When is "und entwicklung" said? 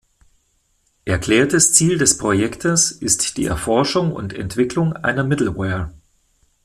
4.13-4.93